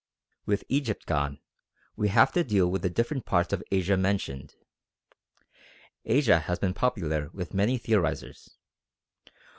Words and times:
With 0.47 0.63
Egypt 0.67 1.05
gone, 1.05 1.39
we 1.95 2.07
have 2.07 2.31
to 2.31 2.43
deal 2.43 2.71
with 2.71 2.81
the 2.81 2.89
different 2.89 3.23
parts 3.23 3.53
of 3.53 3.61
Asia 3.69 3.97
mentioned. 3.97 4.55
Asia 6.05 6.39
has 6.39 6.57
been 6.57 6.73
popular 6.73 7.29
with 7.33 7.53
many 7.53 7.77
theorisers. 7.77 8.49